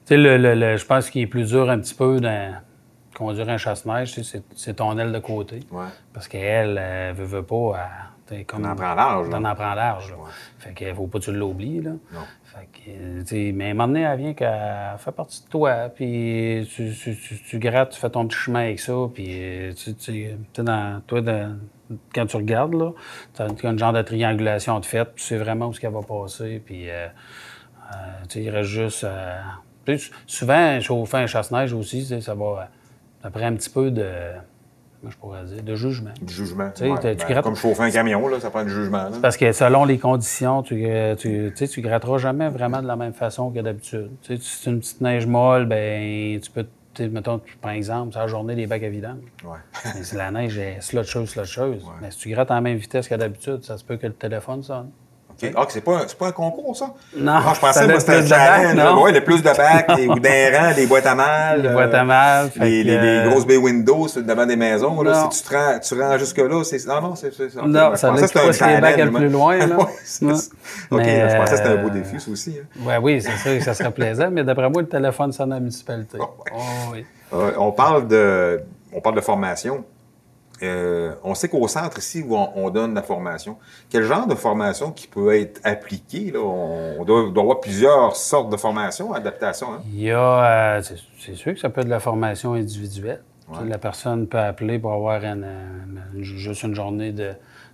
sais, 0.10 0.18
le, 0.18 0.38
le- 0.38 0.54
le- 0.54 0.77
je 0.77 0.86
pense 0.86 1.10
qu'il 1.10 1.24
est 1.24 1.27
plus 1.27 1.48
dur 1.48 1.68
un 1.72 1.80
petit 1.80 1.95
peu 1.95 2.19
dans 2.19 2.54
conduire 3.15 3.50
un 3.50 3.57
chasse-neige, 3.57 4.21
c'est- 4.21 4.73
ton 4.73 4.97
aile 4.97 5.12
de 5.12 5.19
côté. 5.19 5.62
Ouais. 5.71 5.85
Parce 6.13 6.27
qu'elle, 6.27 6.77
elle 6.77 7.13
veut, 7.15 7.25
veut 7.25 7.44
pas. 7.44 7.77
elle- 8.31 8.45
comme, 8.45 8.65
On 8.65 8.69
en 8.69 8.75
prend 8.75 8.95
large. 8.95 9.29
T'en 9.29 9.44
en 9.44 9.53
prends 9.56 9.75
large. 9.75 10.09
là. 10.12 10.17
Ouais. 10.17 10.29
Fait 10.57 10.73
qu'il 10.73 10.94
faut 10.95 11.06
pas 11.07 11.19
que 11.19 11.25
tu 11.25 11.31
l'oublies. 11.31 11.81
Là. 11.81 11.91
Non. 11.91 12.21
Fait 12.44 12.67
que, 12.73 12.89
euh, 13.38 13.51
mais 13.53 13.67
à 13.67 13.69
un 13.69 13.73
moment 13.73 13.88
donné, 13.88 14.01
elle 14.01 14.17
vient 14.17 14.33
qu'elle 14.33 14.97
fait 14.97 15.12
partie 15.12 15.44
de 15.44 15.50
toi. 15.50 15.89
Puis 15.94 16.67
tu, 16.73 16.91
tu, 16.94 17.15
tu- 17.15 17.39
tu 17.44 17.59
grattes, 17.59 17.91
tu 17.91 18.00
fais 18.00 18.09
ton 18.09 18.27
petit 18.27 18.38
chemin 18.38 18.62
avec 18.62 18.79
ça. 18.79 18.94
Puis 19.13 19.27
euh, 19.29 19.73
tu 19.73 20.63
dans, 20.63 21.01
toi, 21.06 21.21
dans- 21.21 21.56
quand 22.15 22.25
tu 22.25 22.38
regardes, 22.38 22.73
là, 22.73 22.91
tu 23.35 23.41
as 23.44 23.69
un 23.69 23.77
genre 23.77 23.94
de 23.94 24.01
triangulation 24.01 24.79
de 24.79 24.85
fait. 24.85 25.07
Tu 25.15 25.21
sais 25.23 25.38
vraiment 25.38 25.67
où 25.67 25.73
ce 25.73 25.79
qu'elle 25.79 25.94
va 25.94 26.01
passer. 26.01 26.59
Puis 26.65 26.89
euh, 26.89 27.07
euh, 27.94 28.23
il 28.35 28.50
reste 28.50 28.69
juste. 28.69 29.03
euh, 29.03 29.39
souvent, 30.25 30.79
chauffer 30.81 31.17
un 31.17 31.27
chasse-neige 31.27 31.73
aussi, 31.73 32.06
ça 32.21 32.33
va. 32.33 32.69
Ça 33.25 33.31
prend 33.31 33.48
un 33.48 33.56
petit 33.56 33.72
peu 33.72 33.89
de. 33.89 34.06
Comment 35.01 35.12
je 35.12 35.18
pourrais 35.18 35.44
dire? 35.45 35.63
De 35.63 35.74
jugement. 35.74 36.12
Du 36.22 36.31
jugement. 36.31 36.69
Tu 36.75 36.83
sais, 36.83 36.92
Ouais, 36.92 37.00
t'as- 37.01 37.16
tu 37.16 37.25
ben, 37.25 37.31
grattes- 37.33 37.44
Comme 37.44 37.56
chauffer 37.56 37.81
un 37.81 37.89
camion, 37.89 38.27
là, 38.27 38.39
ça 38.39 38.51
prend 38.51 38.63
du 38.63 38.69
jugement. 38.69 39.10
là. 39.10 39.18
Parce 39.19 39.36
que 39.36 39.51
selon 39.51 39.83
les 39.83 39.98
conditions, 39.98 40.62
tu, 40.62 40.86
euh, 40.86 41.16
tu, 41.16 41.50
tu 41.50 41.54
sais, 41.56 41.68
tu 41.68 41.81
gratteras 41.81 42.19
jamais 42.19 42.50
vraiment 42.50 42.83
de 42.83 42.88
la 42.88 42.95
même 42.95 43.13
façon 43.13 43.50
que 43.50 43.60
d'habitude. 43.62 44.12
Tu 44.22 44.36
sais, 44.38 44.44
si 44.44 44.57
c'est 44.62 44.69
une 44.69 44.80
petite 44.80 45.01
neige 45.01 45.25
molle, 45.25 45.66
ben 45.66 46.39
tu 46.39 46.51
peux, 46.51 46.68
mettons, 47.07 47.42
par 47.63 47.72
exemple, 47.72 48.12
c'est 48.13 48.19
la 48.19 48.27
journée 48.27 48.54
des 48.54 48.68
bacs 48.68 48.83
à 48.83 48.89
vidange. 48.89 49.18
Ouais. 49.44 49.57
Mais 49.95 50.04
si 50.04 50.16
la 50.16 50.30
neige 50.30 50.60
est 50.60 50.80
slotcheuse, 50.81 51.30
slotcheuse, 51.30 51.83
mais 52.04 52.12
si 52.12 52.19
tu 52.19 52.30
grattes 52.30 52.51
à 52.51 52.54
la 52.56 52.62
même 52.62 52.77
vitesse 52.77 53.07
que 53.07 53.16
d'habitude, 53.16 53.63
ça 53.63 53.80
se 53.80 53.83
peut 53.83 53.98
que 53.98 54.06
le 54.06 54.13
téléphone 54.13 54.62
sonne. 54.62 54.92
OK. 55.44 55.52
Ah, 55.56 55.66
que 55.66 55.74
c'est 55.74 55.82
pas, 55.82 55.98
un- 55.98 56.06
pas 56.18 56.28
un 56.28 56.32
concours, 56.32 56.78
ça? 56.78 56.94
Non, 57.18 57.34
Ah, 57.36 57.52
je 57.54 57.60
pensais 57.60 57.88
laisse 57.88 58.00
c'était 58.06 58.16
un 58.16 58.26
challenge. 58.26 58.76
non? 58.76 59.04
Oui, 59.04 59.12
le 59.12 59.22
plus 59.22 59.40
de 59.44 59.50
bacs, 59.50 59.96
des, 59.98 60.08
ou 60.08 60.18
d'un 60.20 60.52
rang, 60.58 60.74
des 60.74 60.88
boîtes 60.88 61.06
à 61.06 61.14
mal. 61.16 61.62
Les 61.62 61.68
euh, 61.68 61.74
boîtes 61.74 61.94
à 61.94 62.04
mal, 62.06 62.46
Les, 62.56 62.84
que, 62.84 62.88
les- 62.88 62.96
euh, 62.98 63.30
grosses 63.30 63.46
bay 63.46 63.58
windows 63.58 64.08
devant 64.16 64.46
des 64.46 64.56
maisons. 64.56 65.01
Là, 65.01 65.27
si 65.30 65.42
tu 65.44 65.50
te 65.50 65.54
rends, 65.56 65.80
tu 65.80 66.01
rends 66.01 66.18
jusque-là, 66.18 66.63
c'est. 66.63 66.86
Non, 66.88 67.01
non, 67.01 67.15
c'est 67.15 67.34
ça. 67.34 67.44
Non, 67.65 67.92
Je 67.92 67.98
ça 67.98 68.10
pensais 68.12 68.27
que 68.30 68.51
c'était 68.54 68.63
un 68.65 68.80
bacs 68.82 69.12
plus 69.13 69.30
loin, 69.30 69.58
là. 69.65 69.65
Ouais, 69.77 69.84
Ouais. 69.84 69.89
ça. 70.06 70.25
OK, 70.92 71.01
je 71.04 71.38
pensais 71.38 71.51
que 71.51 71.58
c'était 71.58 71.70
un 71.70 71.82
beau 71.82 71.88
euh, 71.88 71.92
défi, 71.92 72.20
ça 72.20 72.32
aussi. 72.32 72.58
hein. 72.62 72.84
Ouais, 72.88 72.98
oui, 73.01 73.22
c'est 73.22 73.36
sûr 73.38 73.58
que 73.58 73.63
ça 73.63 73.74
serait 73.74 73.92
plaisant, 73.92 74.30
mais 74.32 74.44
d'après 74.44 74.70
moi, 74.70 74.82
le 74.84 74.88
téléphone 74.88 75.32
sonne 75.34 75.51
à 75.51 75.56
la 75.56 75.60
municipalité. 75.62 76.18
Oh, 76.58 76.94
ouais. 76.94 77.06
Oui. 77.34 77.51
On, 77.58 77.72
parle 77.74 78.08
de, 78.08 78.62
on 78.94 79.01
parle 79.01 79.15
de 79.15 79.22
formation. 79.22 79.84
Euh, 80.63 81.13
on 81.24 81.35
sait 81.35 81.50
qu'au 81.50 81.67
centre 81.67 81.97
ici, 82.00 82.24
où 82.25 82.35
on, 82.38 82.50
on 82.55 82.69
donne 82.69 82.93
la 82.93 83.01
formation, 83.01 83.57
quel 83.89 84.03
genre 84.03 84.25
de 84.25 84.35
formation 84.35 84.91
qui 84.91 85.07
peut 85.07 85.35
être 85.35 85.59
appliquée? 85.65 86.31
Là? 86.31 86.39
On, 86.39 87.01
on 87.01 87.03
doit, 87.03 87.29
doit 87.29 87.43
avoir 87.43 87.59
plusieurs 87.59 88.15
sortes 88.15 88.50
de 88.51 88.57
formations, 88.57 89.12
adaptations. 89.13 89.74
Hein? 89.74 89.81
Il 89.93 90.01
y 90.01 90.12
a, 90.12 90.77
euh, 90.77 90.81
c'est- 90.81 91.35
sûr 91.35 91.53
que 91.53 91.59
ça 91.59 91.69
peut 91.69 91.81
être 91.81 91.88
de 91.88 91.91
la 91.91 92.00
formation 92.00 92.53
individuelle. 92.53 93.21
Ouais. 93.50 93.67
La 93.67 93.77
personne 93.77 94.27
peut 94.27 94.39
appeler 94.39 94.79
pour 94.79 94.93
avoir 94.93 95.24
une, 95.24 95.45
une- 96.15 96.24
juste 96.24 96.63
une 96.63 96.74
journée 96.74 97.12
de, 97.12 97.33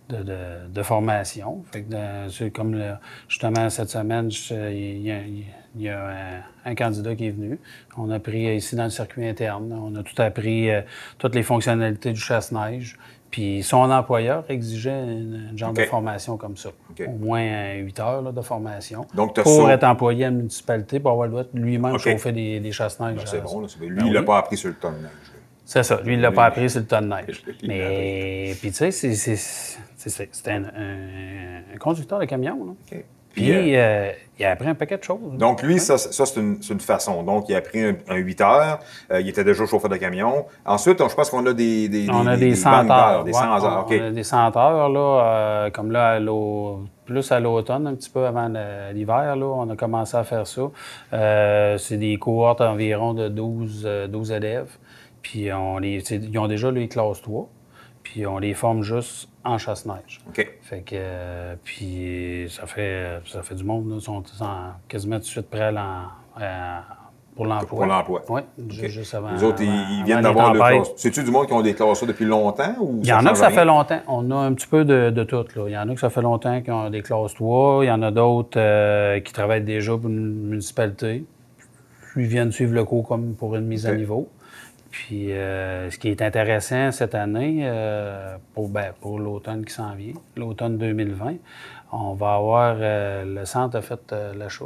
de, 0.09 0.17
de- 0.23 0.67
de 0.73 0.83
formation. 0.83 1.63
Fait 1.71 1.83
que 1.83 1.91
dans- 1.91 2.29
c'est 2.31 2.50
comme 2.51 2.73
le- 2.73 2.95
justement 3.27 3.69
cette 3.69 3.89
semaine, 3.89 4.31
je- 4.31 4.53
il 4.71 5.01
y 5.03 5.11
a, 5.11 5.19
il 5.75 5.84
y 5.84 5.90
a 5.90 6.00
un, 6.66 6.72
un 6.72 6.75
candidat 6.75 7.16
qui 7.16 7.28
est 7.28 7.32
venu. 7.32 7.60
On 7.98 8.10
a 8.12 8.20
pris 8.20 8.56
ici 8.56 8.75
dans 8.75 8.84
le 8.86 8.90
circuit 8.90 9.25
interne, 9.28 9.72
on 9.74 9.96
a 9.96 10.04
tout 10.04 10.20
appris, 10.22 10.70
euh, 10.70 10.82
toutes 11.18 11.36
les 11.36 11.44
fonctionnalités 11.44 12.12
du 12.12 12.20
chasse-neige. 12.20 12.98
Puis 13.30 13.63
son 13.63 13.90
employeur 13.90 14.44
exigeait 14.50 15.04
une, 15.04 15.48
une 15.51 15.58
genre 15.58 15.72
de 15.72 15.84
formation 15.86 16.36
comme 16.36 16.58
ça. 16.58 16.70
Au 17.08 17.12
moins 17.12 17.40
euh, 17.42 17.75
8 17.78 18.00
heures 18.01 18.22
là, 18.22 18.32
de 18.34 18.42
formation. 18.42 19.06
Donc, 19.16 19.42
pour 19.42 19.70
être 19.72 19.86
employé 19.86 20.25
à 20.25 20.30
la 20.30 20.36
municipalité, 20.36 21.00
pour 21.00 21.12
avoir 21.12 21.28
le 21.28 21.32
droit 21.32 21.44
de 21.44 21.58
lui-même 21.58 21.98
chauffer 21.98 22.34
des, 22.34 22.60
des 22.60 22.72
chasse-neige. 22.74 23.16
Ben, 23.16 23.24
c'est 23.25 23.38
euh, 23.38 23.42
bon. 23.42 23.62
Là, 23.62 23.68
lui, 23.80 23.90
Ben 23.96 24.06
il 24.08 24.12
l'a 24.13 24.20
oui. 24.20 24.25
pas 24.25 24.40
appris 24.40 24.58
sur 24.58 24.68
le 24.68 24.75
ton 24.75 24.92
de 24.92 24.98
neige. 24.98 25.12
C'est 25.63 25.84
ça. 25.84 26.01
Lui, 26.04 26.16
il 26.16 26.20
l'a 26.20 26.34
pas 26.34 26.48
appris 26.48 26.70
sur 26.70 26.82
le 26.82 26.86
tas 26.88 27.00
de 27.00 27.08
neige. 27.08 27.42
Mais, 27.66 28.54
puis 28.60 28.72
tu 28.72 28.92
sais, 28.92 28.92
c'est- 28.92 30.48
un, 30.50 30.63
un- 30.66 31.62
un 31.74 31.78
conducteur 31.80 32.20
de 32.20 32.25
camion. 32.25 32.66
Là. 32.66 32.74
Puis, 32.90 33.04
Puis, 33.34 33.75
euh, 33.78 33.80
euh, 33.80 34.12
il 34.41 34.45
a 34.45 34.51
appris 34.51 34.67
un 34.67 34.75
paquet 34.75 34.98
de 34.98 35.03
choses. 35.03 35.19
donc, 35.38 35.62
lui, 35.62 35.79
ça, 35.79 35.98
ça 35.98 36.25
c'est 36.25 36.39
une, 36.39 36.57
une 36.69 36.79
façon. 36.79 37.24
Donc, 37.24 37.48
il 37.48 37.55
a 37.55 37.62
pris 37.62 37.81
un, 37.83 37.95
un 38.10 38.15
8 38.15 38.41
heures. 38.41 38.79
euh, 39.12 39.21
il 39.21 39.29
était 39.29 39.43
déjà 39.43 39.65
chauffeur 39.65 39.89
de 39.89 39.98
camion. 39.98 40.45
Ensuite, 40.65 41.00
on- 41.01 41.07
je 41.10 41.15
pense 41.15 41.29
qu'on 41.29 41.45
a 41.45 41.53
des, 41.53 41.88
des, 41.89 42.07
on 42.10 42.25
a 42.25 42.36
des, 42.36 42.50
banques 42.50 42.57
100 42.57 42.83
d'heures, 42.86 42.91
heures. 42.98 43.24
Des 43.24 43.31
ouais, 43.31 43.39
100 43.39 43.63
heures, 43.65 43.86
on- 43.88 43.91
OK. 43.93 44.00
on 44.01 44.07
a 44.07 44.12
des 44.12 44.24
100 44.24 44.57
heures, 44.57 44.89
là, 44.89 45.00
euh, 45.24 45.69
comme 45.69 45.91
là, 45.91 46.13
à 46.15 46.19
plus 47.05 47.31
à 47.31 47.39
l'automne, 47.39 47.88
un 47.88 47.95
petit 47.95 48.10
peu 48.10 48.25
avant 48.25 48.50
l'hiver, 48.93 49.36
là, 49.36 49.45
on 49.45 49.69
a 49.69 49.75
commencé 49.75 50.15
à 50.17 50.24
faire 50.24 50.48
ça. 50.48 50.62
Euh, 51.13 51.77
c'est 51.77 51.98
des 51.98 52.17
cohortes 52.17 52.62
environ 52.62 53.13
de 53.13 53.27
12, 53.27 53.83
euh, 53.86 54.07
12 54.07 54.31
élèves. 54.31 54.77
Puis 55.21 55.51
on 55.53 55.77
les, 55.77 56.01
ils 56.13 56.39
ont 56.39 56.48
déjà 56.48 56.71
les 56.71 56.88
classes 56.88 57.21
3. 57.21 57.48
Puis 58.03 58.25
on 58.27 58.38
les 58.39 58.53
forme 58.53 58.84
juste 58.84 59.29
en 59.43 59.58
chasse-neige. 59.58 60.22
OK. 60.27 60.48
Fait 60.62 60.81
que, 60.81 60.91
euh, 60.96 61.55
puis 61.63 62.46
ça 62.50 62.65
fait, 62.65 63.20
ça 63.27 63.41
fait 63.43 63.55
du 63.55 63.63
monde, 63.63 63.89
là. 63.89 63.96
Ils 63.98 64.01
sont, 64.01 64.24
sont 64.25 64.46
quasiment 64.88 65.15
tout 65.17 65.22
de 65.22 65.25
suite 65.27 65.50
prêts 65.50 65.62
à 65.65 65.72
l'en- 65.72 66.08
à- 66.38 66.84
pour 67.36 67.46
l'emploi. 67.46 67.67
Pour 67.70 67.86
l'emploi. 67.86 68.22
Oui, 68.29 68.41
juste 68.70 69.15
avant. 69.15 69.31
Les 69.31 69.41
autres, 69.43 69.62
ils, 69.63 69.70
avant- 69.70 69.86
ils 69.89 70.03
viennent 70.03 70.22
d'avoir 70.22 70.53
le 70.53 70.60
tempêtes. 70.60 70.75
classe. 70.84 70.91
C'est-tu 70.98 71.24
du 71.24 71.31
monde 71.31 71.48
qui 71.48 71.53
ont 71.53 71.62
des 71.62 71.74
classes 71.74 72.03
depuis 72.03 72.25
longtemps? 72.25 72.75
Ou 72.81 73.00
Il 73.01 73.08
y 73.08 73.13
en 73.13 73.25
a 73.25 73.31
que 73.31 73.38
ça 73.38 73.48
rien? 73.48 73.55
fait 73.55 73.65
longtemps. 73.65 74.00
On 74.08 74.29
a 74.31 74.36
un 74.36 74.53
petit 74.53 74.67
peu 74.67 74.84
de, 74.84 75.10
de 75.12 75.24
tout. 75.24 75.46
Là. 75.55 75.63
Il 75.67 75.72
y 75.72 75.77
en 75.77 75.88
a 75.89 75.93
que 75.93 76.00
ça 76.00 76.10
fait 76.10 76.22
longtemps 76.22 76.62
qui 76.62 76.70
ont 76.72 76.89
des 76.89 77.01
classes 77.01 77.34
3. 77.36 77.86
Il 77.86 77.88
y 77.88 77.91
en 77.91 78.01
a 78.03 78.12
d'autres 78.12 78.60
euh, 78.60 79.22
qui 79.22 79.31
travaillent 79.31 79.63
déjà 79.63 79.96
pour 79.98 80.10
une 80.10 80.50
municipalité. 80.50 81.24
Ils 82.17 82.24
viennent 82.24 82.51
suivre 82.51 82.74
le 82.74 82.84
cours 82.84 83.08
comme 83.08 83.34
pour 83.36 83.55
une 83.55 83.65
mise 83.65 83.88
à 83.88 83.96
niveau. 83.96 84.27
Puis, 84.91 85.31
euh, 85.31 85.89
ce 85.89 85.98
qui 85.98 86.10
est 86.10 86.21
intéressant 86.21 86.91
cette 86.91 87.15
année, 87.15 87.62
euh, 87.63 88.36
pour, 88.53 88.67
ben, 88.69 88.91
pour 89.00 89.19
l'automne 89.19 89.63
qui 89.65 89.74
s'en 89.74 89.93
vient, 89.95 90.13
l'automne 90.36 90.77
2020, 90.77 91.36
on 91.93 92.13
va 92.13 92.33
avoir 92.36 92.75
euh, 92.79 93.24
le 93.25 93.45
centre 93.45 93.77
a 93.77 93.81
fait 93.81 94.13
l'achat. 94.38 94.65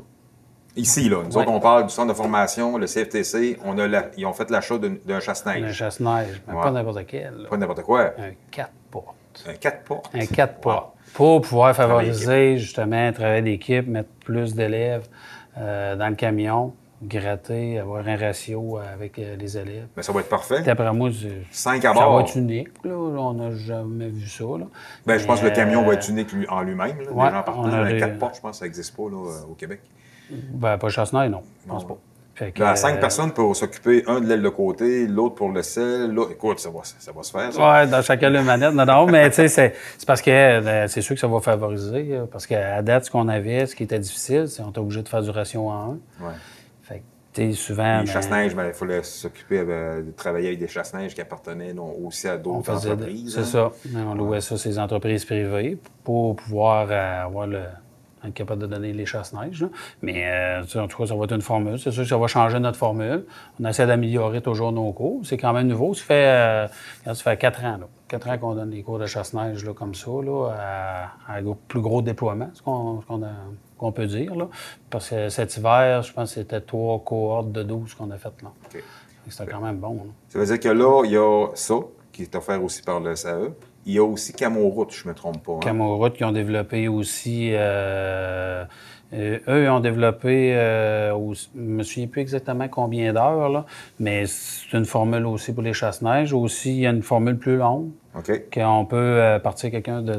Ici, 0.76 1.08
là, 1.10 1.22
nous 1.24 1.30
Ouais. 1.38 1.44
autres, 1.44 1.52
on 1.52 1.60
parle 1.60 1.84
du 1.84 1.90
centre 1.90 2.10
de 2.10 2.14
formation, 2.18 2.78
le 2.78 2.88
CFTC, 2.88 3.58
on 3.64 3.78
a 3.78 3.88
la- 3.88 4.08
ils 4.18 4.26
ont 4.26 4.34
fait 4.34 4.50
l'achat 4.50 4.78
d'un 4.78 4.96
d'un 5.06 5.16
Un 5.18 5.20
chasse-neige. 5.22 5.72
chasse-neige, 5.72 6.42
mais 6.48 6.54
Ouais. 6.56 6.62
pas 6.64 6.72
n'importe 6.72 7.06
quel. 7.08 7.34
là. 7.44 7.50
Pas 7.50 7.58
n'importe 7.58 7.84
quoi. 7.84 8.02
Un 8.18 8.32
4 8.52 8.72
portes. 8.92 9.16
Un 9.48 9.54
4 9.54 9.84
portes. 9.84 10.10
Un 10.14 10.26
4 10.26 10.56
Wow. 10.56 10.62
portes. 10.62 10.96
Pour 11.14 11.42
pouvoir 11.42 11.74
favoriser 11.76 12.58
justement 12.58 13.08
un 13.08 13.14
travail 13.14 13.44
d'équipe, 13.44 13.88
mettre 13.88 14.10
plus 14.26 14.54
d'élèves 14.54 15.08
dans 15.56 16.10
le 16.10 16.16
camion, 16.16 16.74
gratter, 17.04 17.80
avoir 17.80 18.08
un 18.08 18.16
ratio 18.18 18.78
avec 18.78 19.20
euh, 19.20 19.36
les 19.36 19.58
élèves. 19.58 19.88
Mais 19.98 20.04
ça 20.04 20.12
va 20.12 20.22
être 20.22 20.30
parfait. 20.30 20.62
D'après 20.62 20.92
moi, 20.94 21.10
5 21.52 21.78
à 21.86 21.94
ça 21.94 22.00
va 22.00 22.06
bord. 22.06 22.22
être 22.22 22.36
unique. 22.36 22.70
Là. 22.84 22.94
On 22.96 23.34
n'a 23.34 23.52
jamais 23.52 24.08
vu 24.10 24.28
ça. 24.28 24.44
Là. 24.44 24.66
Ben, 25.06 25.18
je 25.18 25.26
pense 25.26 25.40
que 25.42 25.46
le 25.46 25.52
camion 25.52 25.84
va 25.84 25.90
euh, 25.90 25.94
être 25.94 26.10
unique 26.10 26.32
lui- 26.32 26.48
en 26.48 26.62
lui-même. 26.62 26.98
là, 27.02 27.12
ouais, 27.12 27.26
les 27.26 27.32
gens 27.36 27.44
partant. 27.44 27.86
des- 27.86 27.98
4 28.00 28.18
portes, 28.18 28.36
je 28.38 28.42
pense 28.42 28.52
que 28.52 28.58
ça 28.58 28.66
n'existe 28.66 28.96
pas 28.96 29.04
là, 29.10 29.18
euh, 29.32 29.52
au 29.52 29.54
Québec. 29.56 29.82
Ben, 30.30 30.78
pas 30.78 30.90
chasse-neige, 30.90 31.30
non. 31.30 31.42
Je 31.66 31.70
pense 31.70 31.86
pas. 31.88 31.98
Fait 32.34 32.52
que, 32.52 32.60
Là, 32.62 32.76
5 32.76 32.98
euh, 32.98 33.00
personnes 33.00 33.32
pour 33.32 33.56
s'occuper, 33.56 34.04
un 34.08 34.20
de 34.20 34.26
l'aile 34.28 34.42
de 34.42 34.50
côté, 34.50 35.08
l'autre 35.08 35.36
pour 35.36 35.52
le 35.54 35.62
sel. 35.62 36.12
l'autre- 36.12 36.32
Écoute, 36.34 36.60
ça 36.60 36.70
va, 36.70 36.80
ça 36.84 37.12
va 37.14 37.24
se 37.24 37.32
faire, 37.32 37.54
ça. 37.54 37.72
Ouais, 37.72 37.88
dans 37.88 38.02
chacun 38.02 38.30
le 38.30 38.44
manette. 38.44 38.74
Non, 38.74 38.86
non, 38.86 39.06
mais 39.06 39.30
tu 39.30 39.36
sais, 39.38 39.48
c'est 39.48 39.74
c'est 39.98 40.06
parce 40.06 40.22
que 40.22 40.86
c'est 40.88 41.00
sûr 41.02 41.16
que 41.16 41.22
ça 41.22 41.28
va 41.28 41.40
favoriser. 41.40 42.20
Parce 42.30 42.46
qu'à 42.46 42.82
date, 42.82 43.06
ce 43.06 43.12
qu'on 43.12 43.30
avait, 43.30 43.66
ce 43.68 43.74
qui 43.76 43.84
était 43.84 44.00
difficile, 44.00 44.48
c'est 44.50 44.62
qu'on 44.64 44.70
était 44.72 44.80
obligé 44.80 45.02
de 45.02 45.08
faire 45.08 45.22
du 45.22 45.30
ratio 45.30 45.70
en 45.70 45.74
un. 46.22 46.26
Ouais. 46.26 46.34
Souvent. 47.54 48.00
Les 48.00 48.06
ben, 48.06 48.12
chasse-neige, 48.12 48.56
ben, 48.56 48.68
il 48.68 48.74
fallait 48.74 49.04
s'occuper 49.04 49.64
euh, 49.68 50.02
de 50.02 50.12
travailler 50.12 50.48
avec 50.48 50.60
des 50.60 50.68
chasse-neige 50.68 51.14
qui 51.14 51.22
appartenaient 51.22 51.74
non, 51.74 51.94
aussi 52.04 52.28
à 52.28 52.38
d'autres 52.38 52.72
entreprises. 52.72 53.34
C'est 53.34 53.58
hein. 53.58 53.72
ça. 53.72 53.72
On 53.96 54.16
louait 54.16 54.42
ça 54.42 54.58
ces 54.58 54.80
entreprises 54.80 55.26
privées 55.26 55.78
pour 56.04 56.36
pouvoir 56.36 56.88
euh, 56.90 57.26
avoir 57.26 57.48
le 57.48 57.60
être 58.28 58.34
capable 58.34 58.62
de 58.62 58.68
donner 58.68 58.94
les 58.94 59.06
chasse-neige. 59.06 59.66
Mais 60.02 60.26
euh, 60.26 60.62
en 60.76 60.88
tout 60.88 60.98
cas, 60.98 61.06
ça 61.06 61.16
va 61.16 61.26
être 61.26 61.34
une 61.34 61.42
formule. 61.42 61.80
C'est 61.80 61.92
sûr 61.92 62.04
que 62.04 62.10
ça 62.10 62.18
va 62.18 62.28
changer 62.28 62.60
notre 62.60 62.78
formule. 62.78 63.26
On 63.60 63.66
essaie 63.66 63.88
d'améliorer 63.88 64.42
toujours 64.42 64.72
nos 64.72 64.92
cours. 64.92 65.22
C'est 65.24 65.38
quand 65.38 65.54
même 65.54 65.68
nouveau. 65.68 65.94
Ça 65.94 66.04
fait, 66.04 66.28
euh, 66.28 66.68
ça 67.06 67.16
fait 67.16 67.38
quatre 67.38 67.64
ans. 67.64 67.78
Là. 67.78 67.88
Quatre 68.08 68.30
ans 68.30 68.38
qu'on 68.38 68.56
donne 68.56 68.70
des 68.70 68.84
cours 68.84 69.00
de 69.00 69.06
chasse-neige 69.06 69.66
comme 69.76 69.96
ça, 69.96 70.12
là, 70.24 70.52
à, 71.28 71.40
plus 71.68 71.82
gros 71.82 72.02
déploiement, 72.02 72.50
ce 72.54 72.62
qu'on 72.62 73.02
ce 73.02 73.06
qu'on 73.06 73.24
a- 73.24 73.28
qu'on 73.78 73.92
peut 73.92 74.06
dire. 74.08 74.36
Là. 74.36 74.48
Parce 74.90 75.10
que 75.10 75.30
cet 75.30 75.58
hiver, 75.58 76.02
je 76.02 76.14
pense 76.14 76.34
que 76.34 76.42
c'était 76.42 76.62
trois 76.62 77.00
cohortes 77.04 77.52
de 77.52 77.64
12 77.64 77.94
qu'on 77.96 78.10
a 78.12 78.18
faites 78.18 78.42
là. 78.44 78.52
C'était 79.28 79.52
quand 79.52 79.60
même 79.62 79.78
bon. 79.78 79.94
là. 79.96 80.02
Ça 80.30 80.40
veut 80.40 80.46
dire 80.46 80.60
que 80.60 80.70
là, 80.70 81.04
il 81.06 81.12
y 81.12 81.18
a 81.18 81.48
ça, 81.56 81.76
qui 82.12 82.22
est 82.24 82.36
offert 82.36 82.64
aussi 82.64 82.82
par 82.84 83.00
le 83.00 83.16
SAE. 83.16 83.52
Il 83.88 83.94
y 83.94 84.00
a 84.00 84.04
aussi 84.04 84.34
Camo 84.34 84.68
Route, 84.70 84.92
je 84.94 85.04
ne 85.04 85.10
me 85.10 85.16
trompe 85.16 85.44
pas. 85.44 85.54
hein? 85.54 85.60
Camoroute 85.62 86.14
qui 86.14 86.24
ont 86.24 86.32
développé 86.32 86.88
aussi. 86.88 87.52
euh, 87.54 88.64
euh, 89.14 89.40
eux 89.48 89.64
ils 89.66 89.70
ont 89.70 89.80
développé, 89.80 90.54
euh, 90.56 91.14
aussi- 91.14 91.50
je 91.56 91.60
ne 91.62 91.66
me 91.68 91.84
souviens 91.84 92.08
plus 92.08 92.22
exactement 92.22 92.68
combien 92.68 93.14
d'heures, 93.14 93.50
là, 93.50 93.66
mais 94.00 94.26
c'est 94.26 94.76
une 94.76 94.86
formule 94.86 95.26
aussi 95.28 95.54
pour 95.54 95.62
les 95.64 95.74
chasse-neige. 95.74 96.34
Aussi, 96.34 96.72
il 96.76 96.80
y 96.82 96.88
a 96.88 96.90
une 96.90 97.04
formule 97.04 97.38
plus 97.38 97.58
longue, 97.58 97.92
OK. 98.18 98.44
qu'on 98.54 98.86
peut 98.86 99.40
partir 99.44 99.70
quelqu'un 99.72 100.02
de, 100.02 100.16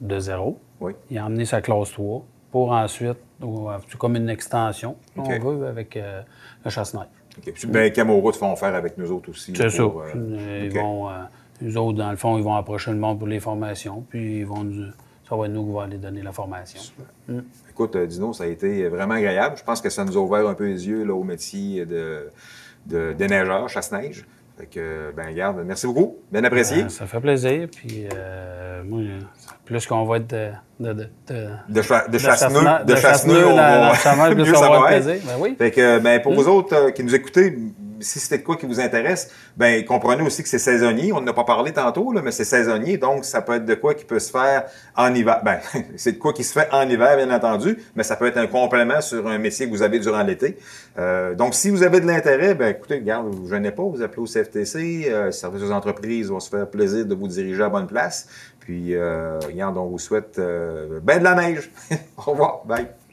de 0.00 0.18
zéro. 0.20 0.58
Oui. 0.80 0.92
Il 1.10 1.18
a 1.18 1.26
emmené 1.26 1.44
sa 1.44 1.60
classe 1.60 1.92
3 1.92 2.24
pour 2.54 2.70
ensuite, 2.70 3.18
ou, 3.42 3.68
euh, 3.68 3.78
comme 3.98 4.14
une 4.14 4.28
extension, 4.28 4.94
si 5.12 5.18
OK. 5.18 5.26
on 5.28 5.38
veut, 5.56 5.66
avec 5.66 5.96
euh, 5.96 6.22
le 6.64 6.70
chasse-neige. 6.70 7.08
OK. 7.36 7.52
Puis, 7.52 7.66
ben, 7.66 7.92
font 8.38 8.54
faire 8.54 8.76
avec 8.76 8.96
nous 8.96 9.10
autres 9.10 9.30
aussi. 9.30 9.52
C'est 9.56 9.70
ça. 9.70 9.82
euh, 9.82 10.12
Euh. 10.14 10.60
Ils 10.70 10.72
vont, 10.72 11.08
euh, 11.10 11.14
eux 11.64 11.76
autres, 11.76 11.98
dans 11.98 12.12
le 12.12 12.16
fond, 12.16 12.38
ils 12.38 12.44
vont 12.44 12.54
approcher 12.54 12.92
le 12.92 12.96
monde 12.98 13.18
pour 13.18 13.26
les 13.26 13.40
formations, 13.40 14.04
puis 14.08 14.38
ils 14.38 14.46
vont 14.46 14.62
nous- 14.62 14.92
ça 15.28 15.34
va 15.34 15.46
être 15.46 15.52
nous 15.52 15.66
qui 15.66 15.72
va 15.72 15.82
aller 15.82 15.98
donner 15.98 16.22
la 16.22 16.30
formation. 16.30 16.80
Écoute, 17.70 17.96
euh, 17.96 18.06
Dino, 18.06 18.32
ça 18.32 18.44
a 18.44 18.46
été 18.46 18.86
vraiment 18.88 19.14
agréable. 19.14 19.56
Je 19.58 19.64
pense 19.64 19.80
que 19.80 19.90
ça 19.90 20.04
nous 20.04 20.16
a 20.16 20.20
ouvert 20.20 20.46
un 20.46 20.54
peu 20.54 20.66
les 20.68 20.86
yeux 20.86 21.02
là, 21.02 21.12
au 21.12 21.24
métier 21.24 21.84
de, 21.86 22.30
de 22.86 23.14
déneigeur, 23.14 23.68
chasse-neige. 23.68 24.24
Fait 24.56 24.66
que, 24.66 25.12
ben, 25.16 25.26
regarde, 25.26 25.62
merci 25.66 25.86
beaucoup. 25.86 26.18
Bien 26.30 26.44
apprécié. 26.44 26.84
Euh, 26.84 26.88
ça 26.88 27.06
fait 27.06 27.18
plaisir. 27.20 27.66
Puis, 27.74 28.06
euh, 28.14 28.82
moi, 28.84 29.00
plus 29.64 29.84
qu'on 29.86 30.04
va 30.04 30.18
être 30.18 30.28
de, 30.30 30.50
de, 30.78 30.92
de, 30.92 31.08
de, 31.28 31.46
de, 31.68 31.82
cha- 31.82 32.06
de 32.06 32.12
de 32.12 32.18
chasse-nœud, 32.18 32.60
chasse-nœud- 32.60 32.84
de 32.84 32.92
de 32.92 32.96
chasse-nœud, 32.96 33.34
chasse-nœud 33.34 33.46
on 33.46 33.50
dans- 33.50 33.56
va- 33.56 33.80
dans 33.80 33.88
le 33.90 33.94
chamage, 33.96 34.32
plus 34.34 34.44
mieux 34.44 34.54
ça 34.54 34.68
va 34.68 34.76
être 34.76 35.02
plaisir. 35.04 35.22
Ben 35.26 35.32
oui. 35.40 35.54
Fait 35.58 35.70
que, 35.72 35.98
ben, 35.98 36.22
pour 36.22 36.34
vous 36.34 36.46
autres 36.48 36.74
euh, 36.76 36.90
qui 36.92 37.02
nous 37.02 37.14
écoutez, 37.16 37.58
si 38.04 38.20
c'était 38.20 38.38
de 38.38 38.42
quoi 38.44 38.56
qui 38.56 38.66
vous 38.66 38.80
intéresse, 38.80 39.30
ben, 39.56 39.84
comprenez 39.84 40.22
aussi 40.22 40.42
que 40.42 40.48
c'est 40.48 40.58
saisonnier. 40.58 41.12
On 41.12 41.20
n'en 41.20 41.28
a 41.28 41.32
pas 41.32 41.44
parlé 41.44 41.72
tantôt, 41.72 42.12
mais 42.12 42.30
c'est 42.30 42.44
saisonnier. 42.44 42.98
Donc, 42.98 43.24
ça 43.24 43.42
peut 43.42 43.54
être 43.54 43.64
de 43.64 43.74
quoi 43.74 43.94
qui 43.94 44.04
peut 44.04 44.18
se 44.18 44.30
faire 44.30 44.64
en 44.96 45.14
hiver. 45.14 45.40
Ben, 45.44 45.58
c'est 45.96 46.12
de 46.12 46.18
quoi 46.18 46.32
qui 46.32 46.44
se 46.44 46.52
fait 46.52 46.68
en 46.72 46.88
hiver, 46.88 47.16
bien 47.16 47.34
entendu, 47.34 47.78
mais 47.96 48.02
ça 48.02 48.16
peut 48.16 48.26
être 48.26 48.38
un 48.38 48.46
complément 48.46 49.00
sur 49.00 49.26
un 49.26 49.38
métier 49.38 49.66
que 49.66 49.70
vous 49.70 49.82
avez 49.82 49.98
durant 49.98 50.22
l'été. 50.22 50.58
Euh, 50.98 51.34
donc, 51.34 51.54
si 51.54 51.70
vous 51.70 51.82
avez 51.82 52.00
de 52.00 52.06
l'intérêt, 52.06 52.54
ben, 52.54 52.68
écoutez, 52.68 52.96
regarde, 52.96 53.34
vous 53.34 53.44
ne 53.44 53.48
gênez 53.48 53.70
pas, 53.70 53.82
vous 53.82 54.02
appelez 54.02 54.22
au 54.22 54.26
CFTC, 54.26 55.06
euh, 55.08 55.30
Service 55.30 55.62
aux 55.62 55.72
entreprises, 55.72 56.30
on 56.30 56.40
se 56.40 56.48
faire 56.48 56.68
plaisir 56.68 57.06
de 57.06 57.14
vous 57.14 57.28
diriger 57.28 57.62
à 57.62 57.68
bonne 57.68 57.86
place. 57.86 58.28
Puis, 58.64 58.94
euh, 58.94 59.38
regarde, 59.40 59.76
on 59.76 59.86
vous 59.86 59.98
souhaite 59.98 60.38
euh, 60.38 60.98
ben 61.02 61.18
de 61.18 61.24
la 61.24 61.34
neige. 61.34 61.70
au 62.16 62.30
revoir. 62.30 62.64
Bye. 62.64 63.03